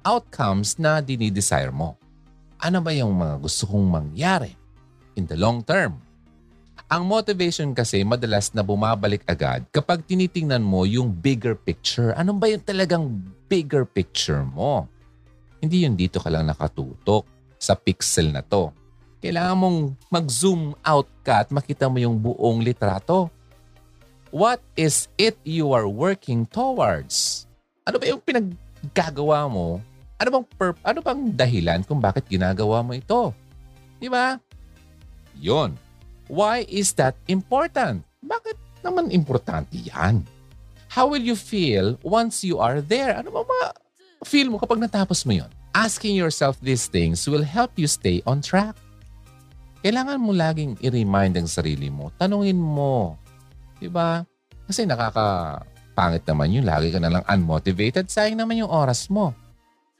[0.00, 2.00] outcomes na dinidesire mo.
[2.56, 4.59] Ano ba yung mga gusto kong mangyari
[5.20, 6.00] in the long term?
[6.88, 12.16] Ang motivation kasi madalas na bumabalik agad kapag tinitingnan mo yung bigger picture.
[12.16, 13.06] Ano ba yung talagang
[13.46, 14.88] bigger picture mo?
[15.60, 17.28] Hindi yun dito ka lang nakatutok
[17.60, 18.72] sa pixel na to.
[19.20, 19.78] Kailangan mong
[20.08, 23.28] mag-zoom out ka at makita mo yung buong litrato.
[24.32, 27.44] What is it you are working towards?
[27.84, 29.84] Ano ba yung pinaggagawa mo?
[30.16, 33.30] Ano bang perp- ano bang dahilan kung bakit ginagawa mo ito?
[34.00, 34.40] Di ba?
[35.40, 35.74] Yon.
[36.30, 38.04] Why is that important?
[38.22, 40.22] Bakit naman importante yan?
[40.92, 43.16] How will you feel once you are there?
[43.16, 43.72] Ano ba ma
[44.22, 45.50] feel mo kapag natapos mo yon?
[45.72, 48.76] Asking yourself these things will help you stay on track.
[49.80, 52.12] Kailangan mo laging i-remind ang sarili mo.
[52.20, 53.16] Tanungin mo.
[53.80, 54.28] Diba?
[54.68, 56.68] Kasi nakakapangit naman yun.
[56.68, 58.12] Lagi ka na lang unmotivated.
[58.12, 59.32] Sayang naman yung oras mo.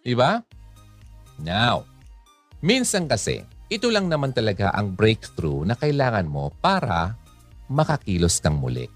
[0.05, 0.45] Diba?
[1.41, 1.89] Now,
[2.61, 7.15] minsan kasi, ito lang naman talaga ang breakthrough na kailangan mo para
[7.71, 8.91] makakilos kang muli.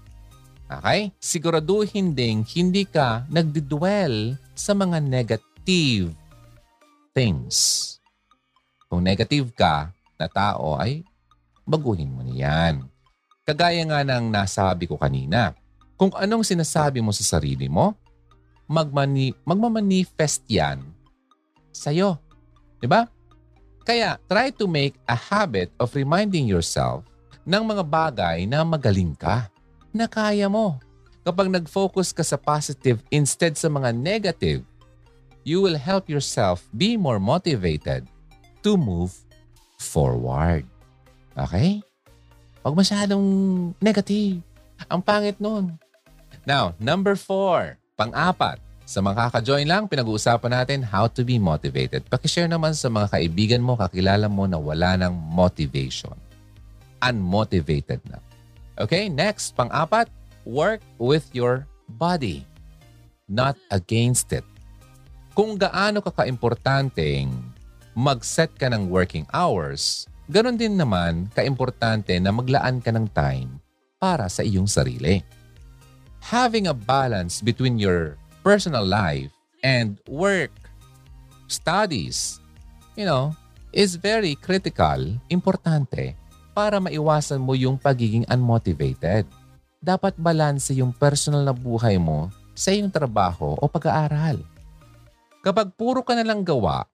[0.67, 1.15] Okay?
[1.15, 6.11] Siguraduhin ding hindi ka nagdidwell sa mga negative
[7.15, 7.55] things.
[8.91, 11.07] Kung negative ka na tao ay
[11.63, 12.83] baguhin mo niyan.
[13.47, 15.55] Kagaya nga ng nasabi ko kanina,
[15.95, 17.95] kung anong sinasabi mo sa sarili mo,
[18.67, 20.83] magmani- magmamanifest yan
[21.71, 22.19] sa'yo.
[22.83, 23.14] Diba?
[23.85, 27.05] Kaya try to make a habit of reminding yourself
[27.45, 29.45] ng mga bagay na magaling ka,
[29.93, 30.81] na kaya mo.
[31.21, 34.65] Kapag nag-focus ka sa positive instead sa mga negative,
[35.45, 38.09] you will help yourself be more motivated
[38.65, 39.13] to move
[39.77, 40.65] forward.
[41.37, 41.85] Okay?
[42.65, 43.25] Huwag masyadong
[43.77, 44.41] negative.
[44.89, 45.77] Ang pangit nun.
[46.49, 48.64] Now, number four, pang-apat.
[48.85, 52.05] Sa mga kaka-join lang, pinag-uusapan natin how to be motivated.
[52.05, 56.13] Pakishare naman sa mga kaibigan mo, kakilala mo na wala ng motivation.
[57.01, 58.21] Unmotivated na.
[58.77, 60.05] Okay, next, pang-apat,
[60.45, 61.65] work with your
[61.97, 62.45] body,
[63.25, 64.45] not against it.
[65.33, 67.33] Kung gaano ka kaimportanteng
[67.97, 73.49] mag-set ka ng working hours, ganun din naman kaimportante na maglaan ka ng time
[73.97, 75.25] para sa iyong sarili.
[76.21, 78.13] Having a balance between your
[78.45, 79.33] personal life
[79.65, 80.53] and work,
[81.49, 82.37] studies,
[82.93, 83.33] you know,
[83.73, 85.01] is very critical,
[85.33, 86.13] importante
[86.53, 89.25] para maiwasan mo yung pagiging unmotivated.
[89.81, 94.37] Dapat balanse yung personal na buhay mo sa iyong trabaho o pag-aaral.
[95.41, 96.85] Kapag puro ka na lang gawa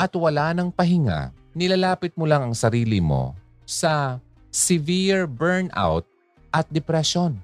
[0.00, 3.36] at wala ng pahinga, nilalapit mo lang ang sarili mo
[3.68, 4.16] sa
[4.48, 6.08] severe burnout
[6.56, 7.36] at depression.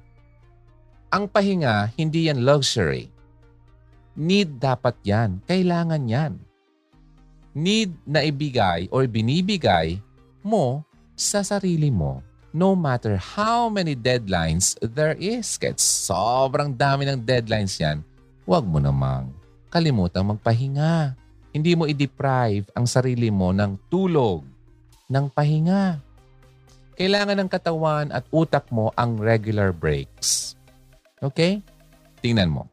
[1.12, 3.11] Ang pahinga, hindi yan luxury.
[4.12, 5.40] Need dapat yan.
[5.48, 6.32] Kailangan yan.
[7.52, 10.00] Need na ibigay or binibigay
[10.44, 10.84] mo
[11.16, 15.56] sa sarili mo no matter how many deadlines there is.
[15.56, 18.04] Kahit sobrang dami ng deadlines yan,
[18.44, 19.32] huwag mo namang
[19.72, 21.16] kalimutang magpahinga.
[21.52, 24.44] Hindi mo i-deprive ang sarili mo ng tulog,
[25.08, 26.00] ng pahinga.
[26.96, 30.56] Kailangan ng katawan at utak mo ang regular breaks.
[31.20, 31.60] Okay?
[32.24, 32.71] Tingnan mo.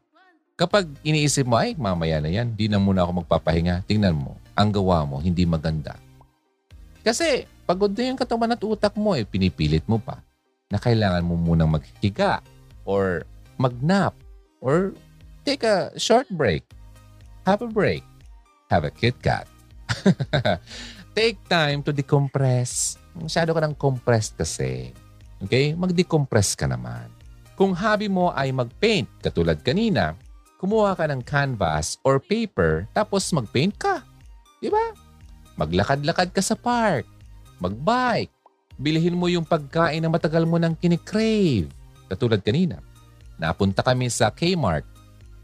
[0.60, 3.80] Kapag iniisip mo, ay, mamaya na yan, di na muna ako magpapahinga.
[3.88, 5.96] Tingnan mo, ang gawa mo, hindi maganda.
[7.00, 10.20] Kasi, pagod na yung katawan at utak mo, eh, pinipilit mo pa
[10.68, 12.44] na kailangan mo munang maghiga
[12.84, 13.24] or
[13.56, 14.12] magnap
[14.60, 14.92] or
[15.48, 16.60] take a short break.
[17.48, 18.04] Have a break.
[18.68, 19.48] Have a Kit Kat.
[21.16, 23.00] take time to decompress.
[23.16, 24.92] Masyado ka ng compressed kasi.
[25.40, 25.72] Okay?
[25.72, 27.08] Mag-decompress ka naman.
[27.56, 30.20] Kung hobby mo ay mag-paint, katulad kanina,
[30.60, 34.04] kumuha ka ng canvas or paper tapos mag-paint ka.
[34.60, 34.92] Di ba?
[35.56, 37.08] Maglakad-lakad ka sa park.
[37.64, 38.32] Mag-bike.
[38.76, 41.72] Bilhin mo yung pagkain na matagal mo nang kinikrave.
[42.12, 42.84] Katulad kanina.
[43.40, 44.84] Napunta kami sa Kmart.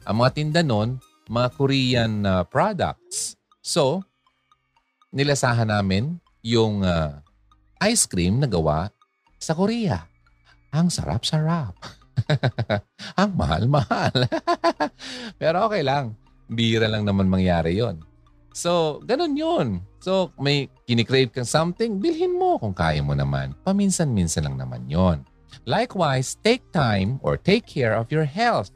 [0.05, 1.01] Ang mga tinda nun,
[1.33, 3.41] mga Korean uh, products.
[3.65, 4.05] So,
[5.17, 7.25] nilasahan namin yung uh,
[7.81, 8.93] ice cream na gawa
[9.41, 10.05] sa Korea.
[10.77, 11.96] Ang sarap-sarap.
[13.21, 14.27] ang mahal-mahal.
[15.41, 16.15] Pero okay lang.
[16.47, 18.03] Bira lang naman mangyari yon.
[18.57, 19.85] So, ganun yun.
[20.01, 23.53] So, may kinikrave kang something, bilhin mo kung kaya mo naman.
[23.67, 25.27] Paminsan-minsan lang naman yon.
[25.67, 28.71] Likewise, take time or take care of your health.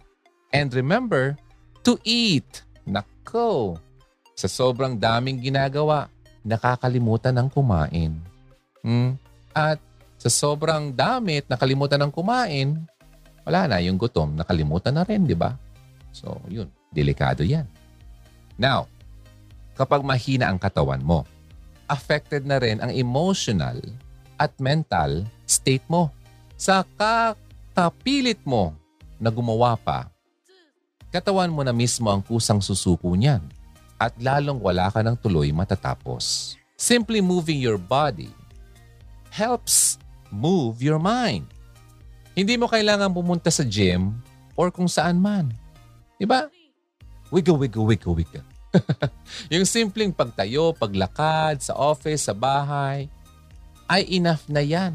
[0.51, 1.39] And remember
[1.87, 2.67] to eat.
[2.85, 3.79] Nako,
[4.35, 6.11] sa sobrang daming ginagawa,
[6.43, 8.19] nakakalimutan ng kumain.
[8.83, 9.17] Hmm?
[9.55, 9.79] At
[10.21, 12.85] sa sobrang dami at nakalimutan ng kumain,
[13.45, 15.57] wala na yung gutom, nakalimutan na rin, di ba?
[16.11, 17.67] So, yun, delikado yan.
[18.61, 18.91] Now,
[19.79, 21.25] kapag mahina ang katawan mo,
[21.91, 23.81] affected na rin ang emotional
[24.39, 26.15] at mental state mo.
[26.55, 28.77] Sa kakapilit mo
[29.19, 30.07] na gumawa pa,
[31.11, 33.43] katawan mo na mismo ang kusang susuko niyan
[33.99, 36.57] at lalong wala ka ng tuloy matatapos.
[36.81, 38.33] Simply moving your body
[39.29, 40.01] helps
[40.33, 41.45] move your mind.
[42.35, 44.15] Hindi mo kailangan pumunta sa gym
[44.55, 45.51] or kung saan man.
[46.21, 46.47] Diba?
[47.33, 48.47] Wiggle, wiggle, wiggle, wiggle.
[49.55, 53.11] yung simpleng pagtayo, paglakad sa office, sa bahay,
[53.91, 54.95] ay enough na yan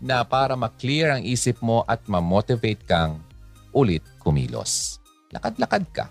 [0.00, 3.20] na para ma-clear ang isip mo at ma-motivate kang
[3.72, 5.00] ulit kumilos.
[5.32, 6.06] Lakad-lakad ka.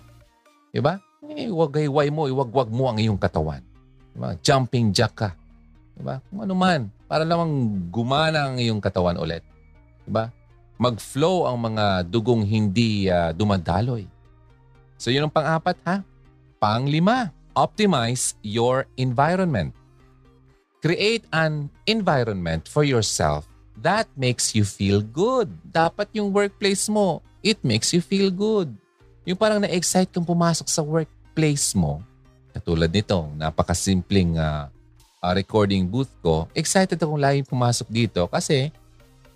[0.70, 0.98] Diba?
[1.30, 3.62] Eh, wagayway mo, iwagwag mo ang iyong katawan.
[4.14, 4.34] Diba?
[4.42, 5.30] Jumping jack ka.
[5.94, 6.22] Diba?
[6.30, 9.42] Kung ano man, para lamang gumana ang iyong katawan ulit.
[10.06, 10.30] Diba?
[10.80, 14.08] Mag-flow ang mga dugong hindi uh, dumadaloy.
[14.96, 16.00] So yun ang pang-apat ha.
[16.56, 19.76] Panglima, optimize your environment.
[20.80, 23.44] Create an environment for yourself
[23.80, 25.48] that makes you feel good.
[25.68, 28.72] Dapat yung workplace mo, it makes you feel good.
[29.24, 32.04] Yung parang na-excite kang pumasok sa workplace mo,
[32.52, 34.68] katulad nito, napakasimpleng uh,
[35.20, 38.72] uh, recording booth ko, excited akong laging pumasok dito kasi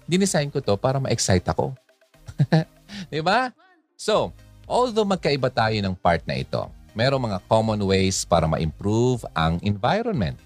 [0.04, 1.72] dinesign ko to para ma-excite ako.
[3.12, 3.50] Di ba?
[3.94, 4.32] So,
[4.68, 10.38] although magkaiba tayo ng part na ito, merong mga common ways para ma-improve ang environment.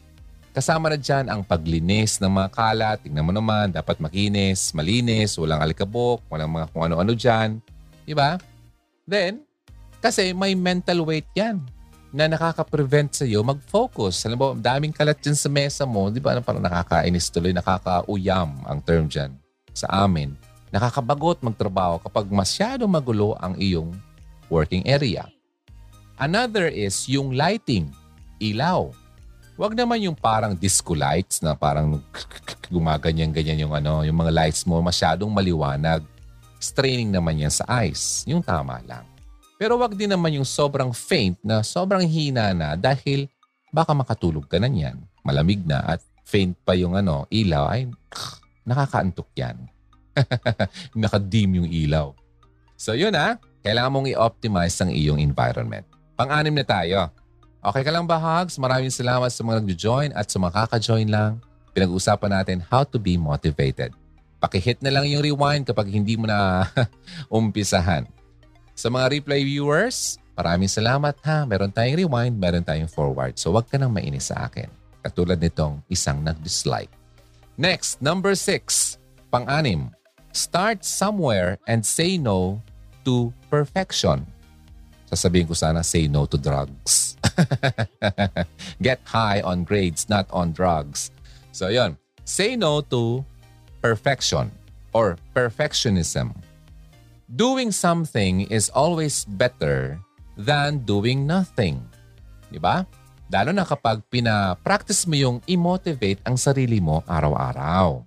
[0.57, 2.99] Kasama na dyan ang paglinis ng mga kalat.
[3.05, 7.63] Tingnan mo naman, dapat makinis, malinis, walang alikabok, walang mga kung ano-ano dyan.
[8.03, 8.41] Diba?
[9.07, 9.45] Then,
[10.03, 11.63] kasi may mental weight yan
[12.09, 14.25] na nakaka-prevent sa iyo mag-focus.
[14.25, 16.41] Alam mo, daming kalat dyan sa mesa mo, di ba?
[16.41, 19.37] Parang nakakainis tuloy, nakakauyam ang term dyan
[19.79, 20.35] sa amin.
[20.75, 23.95] Nakakabagot magtrabaho kapag masyado magulo ang iyong
[24.51, 25.31] working area.
[26.19, 27.95] Another is yung lighting,
[28.43, 28.91] ilaw.
[29.55, 32.03] Huwag naman yung parang disco lights na parang
[32.75, 36.03] gumaganyan-ganyan yung ano, yung mga lights mo masyadong maliwanag.
[36.59, 38.27] Straining naman yan sa eyes.
[38.27, 39.07] Yung tama lang.
[39.59, 43.27] Pero wag din naman yung sobrang faint na sobrang hina na dahil
[43.75, 44.99] baka makatulog ka na niyan.
[45.23, 47.91] Malamig na at faint pa yung ano, ilaw ay
[48.69, 49.57] nakakaantok yan.
[51.03, 52.13] Nakadim yung ilaw.
[52.77, 55.89] So yun ah, kailangan mong i-optimize ang iyong environment.
[56.15, 57.09] Pang-anim na tayo.
[57.59, 58.55] Okay ka lang ba, Hugs?
[58.55, 61.43] Maraming salamat sa mga nag-join at sa mga kaka-join lang.
[61.75, 63.91] Pinag-usapan natin how to be motivated.
[64.39, 66.67] Pakihit na lang yung rewind kapag hindi mo na
[67.31, 68.07] umpisahan.
[68.79, 71.43] Sa mga replay viewers, maraming salamat ha.
[71.43, 73.35] Meron tayong rewind, meron tayong forward.
[73.35, 74.71] So wag ka nang mainis sa akin.
[75.03, 76.98] Katulad nitong isang nag-dislike.
[77.59, 79.03] Next, number six,
[79.35, 79.91] pang-anim.
[80.31, 82.63] Start somewhere and say no
[83.03, 84.31] to perfection.
[85.11, 87.19] Sasabihin ko sana, say no to drugs.
[88.83, 91.11] Get high on grades, not on drugs.
[91.51, 91.99] So, yon.
[92.23, 93.27] Say no to
[93.83, 94.55] perfection
[94.95, 96.39] or perfectionism.
[97.27, 99.99] Doing something is always better
[100.39, 101.83] than doing nothing.
[102.55, 102.87] Di ba?
[103.29, 108.01] Lalo na kapag pina-practice mo yung i-motivate ang sarili mo araw-araw.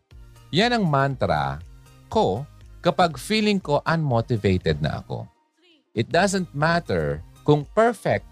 [0.49, 1.61] Yan ang mantra
[2.09, 2.41] ko
[2.81, 5.29] kapag feeling ko unmotivated na ako.
[5.93, 8.25] It doesn't matter kung perfect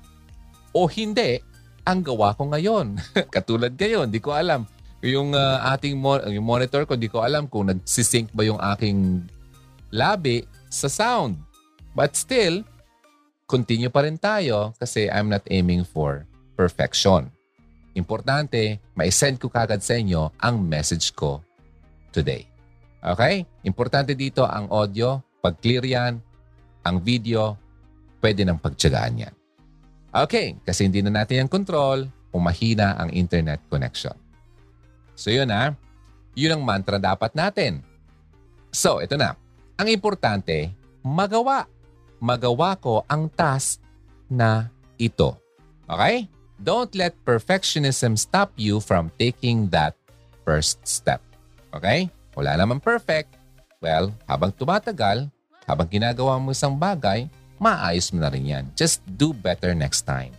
[0.73, 1.37] o hindi
[1.85, 2.97] ang gawa ko ngayon.
[3.37, 4.65] Katulad ngayon, di ko alam.
[5.05, 9.29] Yung uh, ating mo- yung monitor ko, di ko alam kung nagsisync ba yung aking
[9.93, 10.41] labi
[10.73, 11.37] sa sound.
[11.93, 12.65] But still,
[13.45, 16.25] continue pa rin tayo kasi I'm not aiming for
[16.59, 17.31] perfection.
[17.95, 21.39] Importante, ma-send ko kagad sa inyo ang message ko
[22.11, 22.43] today.
[22.99, 23.47] Okay?
[23.63, 25.23] Importante dito ang audio.
[25.39, 26.19] Pag clear yan,
[26.83, 27.55] ang video,
[28.19, 29.35] pwede nang pagtsagaan yan.
[30.11, 34.15] Okay, kasi hindi na natin yung control kung mahina ang internet connection.
[35.15, 35.71] So yun ha,
[36.35, 37.85] yun ang mantra dapat natin.
[38.73, 39.37] So ito na,
[39.79, 41.69] ang importante, magawa.
[42.19, 43.79] Magawa ko ang task
[44.27, 44.67] na
[44.99, 45.39] ito.
[45.87, 46.27] Okay?
[46.59, 49.95] Don't let perfectionism stop you from taking that
[50.43, 51.23] first step.
[51.71, 52.11] Okay?
[52.35, 53.39] Wala naman perfect.
[53.79, 55.31] Well, habang tumatagal,
[55.63, 58.65] habang ginagawa mo isang bagay, maayos mo na rin yan.
[58.75, 60.35] Just do better next time.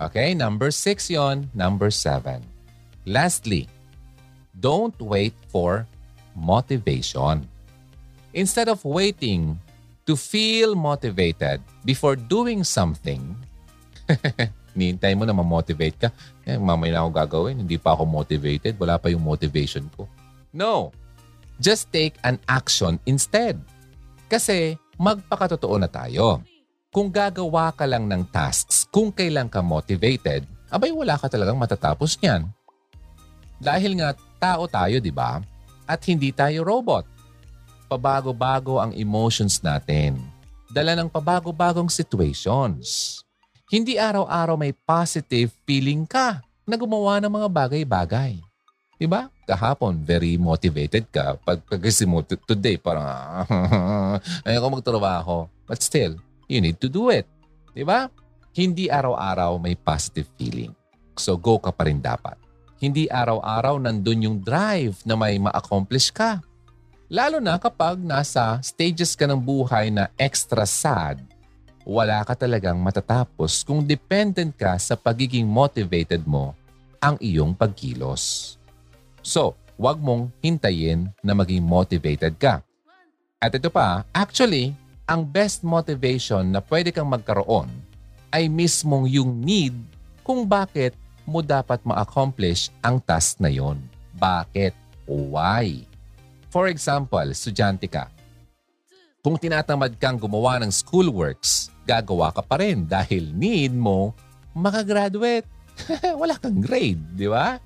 [0.00, 1.48] Okay, number six yon.
[1.52, 2.40] Number seven.
[3.04, 3.68] Lastly,
[4.56, 5.84] don't wait for
[6.32, 7.44] motivation.
[8.32, 9.60] Instead of waiting
[10.08, 13.36] to feel motivated before doing something,
[14.74, 16.08] nihintay mo na ma-motivate ka.
[16.44, 17.56] Eh, mamaya na ako gagawin.
[17.62, 18.76] Hindi pa ako motivated.
[18.76, 20.06] Wala pa yung motivation ko.
[20.54, 20.94] No.
[21.62, 23.58] Just take an action instead.
[24.28, 26.42] Kasi magpakatotoo na tayo.
[26.94, 32.18] Kung gagawa ka lang ng tasks kung kailan ka motivated, abay wala ka talagang matatapos
[32.22, 32.46] niyan.
[33.58, 35.42] Dahil nga tao tayo, di ba?
[35.90, 37.02] At hindi tayo robot.
[37.90, 40.22] Pabago-bago ang emotions natin.
[40.70, 43.23] Dala ng pabago-bagong situations.
[43.64, 48.36] Hindi araw-araw may positive feeling ka na gumawa ng mga bagay-bagay.
[49.00, 49.32] Diba?
[49.48, 51.40] Kahapon, very motivated ka.
[51.40, 53.08] Pag pagising mo today, parang,
[54.46, 55.36] ayaw ko magtrabaho.
[55.64, 57.24] But still, you need to do it.
[57.72, 58.12] Diba?
[58.52, 60.76] Hindi araw-araw may positive feeling.
[61.16, 62.36] So go ka pa rin dapat.
[62.76, 66.44] Hindi araw-araw nandun yung drive na may ma-accomplish ka.
[67.08, 71.24] Lalo na kapag nasa stages ka ng buhay na extra sad,
[71.84, 76.56] wala ka talagang matatapos kung dependent ka sa pagiging motivated mo
[76.96, 78.56] ang iyong pagkilos.
[79.20, 82.64] So, wag mong hintayin na maging motivated ka.
[83.36, 84.72] At ito pa, actually,
[85.04, 87.68] ang best motivation na pwede kang magkaroon
[88.32, 89.76] ay mismong yung need
[90.24, 90.96] kung bakit
[91.28, 93.76] mo dapat ma-accomplish ang task na yon.
[94.16, 94.72] Bakit?
[95.04, 95.84] Why?
[96.48, 98.08] For example, estudyante ka.
[99.20, 104.16] Kung tinatamad kang gumawa ng schoolworks, gagawa ka pa rin dahil need mo
[104.56, 105.46] makagraduate.
[106.20, 107.58] Wala kang grade, di ba?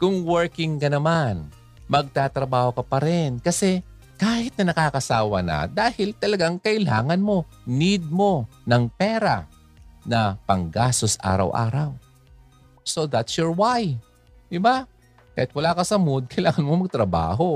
[0.00, 1.50] Kung working ka naman,
[1.90, 3.82] magtatrabaho ka pa rin kasi
[4.18, 9.46] kahit na nakakasawa na dahil talagang kailangan mo, need mo ng pera
[10.02, 11.94] na panggastos araw-araw.
[12.82, 13.94] So that's your why.
[14.50, 14.88] Di ba?
[15.38, 17.50] Kahit wala ka sa mood, kailangan mo magtrabaho.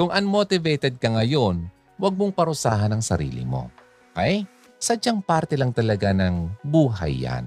[0.00, 1.68] Kung unmotivated ka ngayon,
[2.00, 3.68] huwag mong parusahan ang sarili mo.
[4.16, 4.48] Okay?
[4.82, 7.46] Sadyang parte lang talaga ng buhay yan.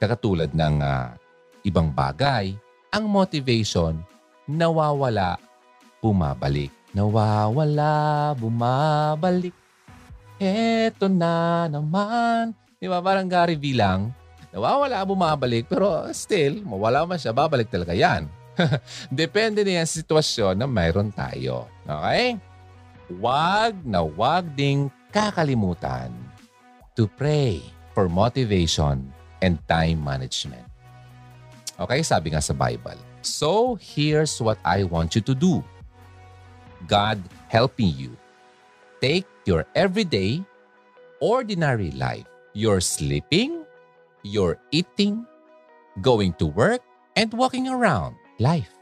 [0.00, 1.12] Kakatulad ng uh,
[1.68, 2.56] ibang bagay,
[2.88, 4.00] ang motivation
[4.48, 5.36] nawawala,
[6.00, 6.72] bumabalik.
[6.96, 9.52] Nawawala, bumabalik.
[10.40, 12.56] Eto na naman.
[12.80, 13.04] Di ba?
[13.04, 14.16] Parang Gary V lang.
[14.48, 15.68] Nawawala, bumabalik.
[15.68, 18.32] Pero still, mawala man siya, babalik talaga yan.
[19.12, 21.68] Depende na yan sa sitwasyon na mayroon tayo.
[21.84, 22.40] Okay?
[23.20, 26.25] Wag na wag ding kakalimutan
[26.96, 27.62] to pray
[27.94, 30.64] for motivation and time management.
[31.76, 32.96] Okay, sabi nga sa Bible.
[33.20, 35.60] So, here's what I want you to do.
[36.88, 37.20] God
[37.52, 38.16] helping you.
[39.00, 40.40] Take your everyday,
[41.20, 42.24] ordinary life.
[42.56, 43.68] You're sleeping,
[44.24, 45.28] you're eating,
[46.00, 46.80] going to work,
[47.12, 48.72] and walking around life.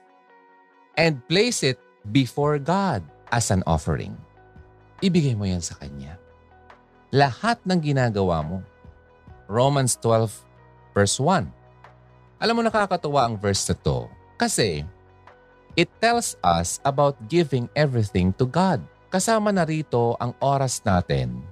[0.95, 1.83] And place it
[2.15, 3.03] before God
[3.35, 4.15] as an offering.
[5.03, 6.24] Ibigay mo yan sa Kanya.
[7.15, 8.59] Lahat ng ginagawa mo.
[9.47, 10.43] Romans 12
[10.91, 11.47] verse 1
[12.43, 14.83] alam mo nakakatuwa ang verse na to kasi
[15.75, 18.79] It tells us about giving everything to God.
[19.11, 21.43] Kasama na rito ang oras natin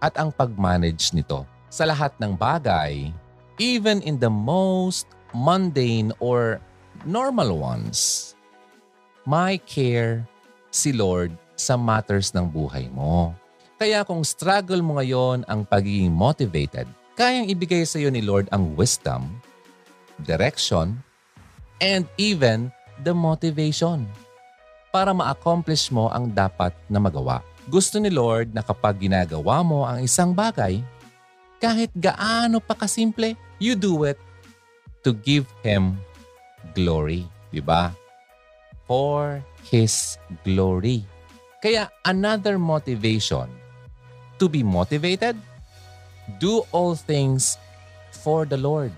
[0.00, 3.12] at ang pag-manage nito sa lahat ng bagay,
[3.60, 5.04] even in the most
[5.36, 6.56] mundane or
[7.04, 8.32] normal ones.
[9.28, 10.24] My care
[10.72, 13.36] si Lord sa matters ng buhay mo.
[13.76, 18.72] Kaya kung struggle mo ngayon ang pagiging motivated, kayang ibigay sa iyo ni Lord ang
[18.72, 19.28] wisdom,
[20.24, 20.96] direction,
[21.84, 22.72] and even
[23.04, 24.08] the motivation
[24.88, 27.44] para ma-accomplish mo ang dapat na magawa.
[27.68, 30.80] Gusto ni Lord na kapag ginagawa mo ang isang bagay,
[31.60, 34.16] kahit gaano pa kasimple, you do it
[35.04, 36.00] to give Him
[36.72, 37.28] glory.
[37.52, 37.92] Diba?
[38.88, 40.16] For His
[40.48, 41.04] glory.
[41.60, 43.52] Kaya another motivation
[44.36, 45.36] to be motivated,
[46.40, 47.56] do all things
[48.10, 48.92] for the Lord.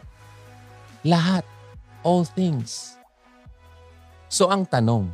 [1.05, 1.45] Lahat.
[2.07, 2.95] All things.
[4.31, 5.11] So ang tanong,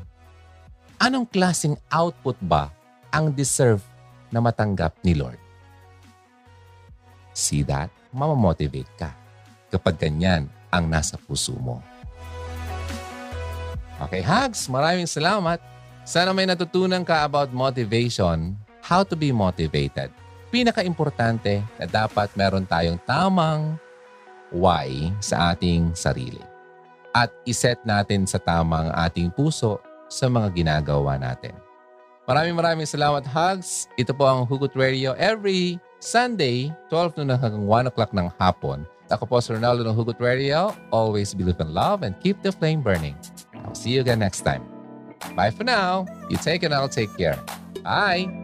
[1.01, 2.69] anong klaseng output ba
[3.09, 3.81] ang deserve
[4.29, 5.41] na matanggap ni Lord?
[7.35, 7.91] See that?
[8.15, 9.11] Mamamotivate ka
[9.73, 11.83] kapag ganyan ang nasa puso mo.
[14.07, 15.59] Okay, Hugs, maraming salamat.
[16.03, 18.55] Sana may natutunan ka about motivation,
[18.85, 20.13] how to be motivated.
[20.53, 23.81] Pinaka-importante na dapat meron tayong tamang
[24.53, 26.45] why sa ating sarili
[27.17, 31.57] at iset natin sa tamang ating puso sa mga ginagawa natin.
[32.25, 33.89] Maraming maraming salamat, Hugs.
[34.01, 38.85] Ito po ang Hugot Radio every Sunday, 12 noon hanggang 1 o'clock ng hapon.
[39.13, 40.73] Ako po si Ronaldo ng Hugot Radio.
[40.89, 43.17] Always believe in love and keep the flame burning.
[43.53, 44.65] I'll see you again next time.
[45.37, 46.09] Bye for now.
[46.33, 47.37] You take and I'll take care.
[47.85, 48.44] Bye!